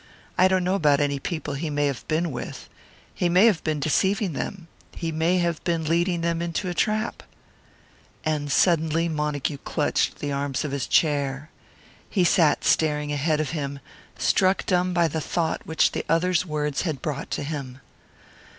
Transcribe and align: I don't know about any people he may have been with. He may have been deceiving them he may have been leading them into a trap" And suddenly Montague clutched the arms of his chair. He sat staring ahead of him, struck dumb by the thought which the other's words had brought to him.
I 0.35 0.47
don't 0.47 0.63
know 0.63 0.73
about 0.73 0.99
any 0.99 1.19
people 1.19 1.53
he 1.53 1.69
may 1.69 1.85
have 1.85 2.07
been 2.07 2.31
with. 2.31 2.67
He 3.13 3.29
may 3.29 3.45
have 3.45 3.63
been 3.63 3.79
deceiving 3.79 4.33
them 4.33 4.67
he 4.95 5.11
may 5.11 5.37
have 5.37 5.63
been 5.63 5.85
leading 5.85 6.21
them 6.21 6.41
into 6.41 6.67
a 6.69 6.73
trap" 6.73 7.21
And 8.25 8.51
suddenly 8.51 9.07
Montague 9.09 9.59
clutched 9.59 10.17
the 10.17 10.31
arms 10.31 10.65
of 10.65 10.71
his 10.71 10.87
chair. 10.87 11.51
He 12.09 12.23
sat 12.23 12.63
staring 12.63 13.11
ahead 13.11 13.39
of 13.39 13.51
him, 13.51 13.79
struck 14.17 14.65
dumb 14.65 14.91
by 14.91 15.07
the 15.07 15.21
thought 15.21 15.67
which 15.67 15.91
the 15.91 16.03
other's 16.09 16.47
words 16.47 16.81
had 16.81 17.03
brought 17.03 17.29
to 17.29 17.43
him. 17.43 17.79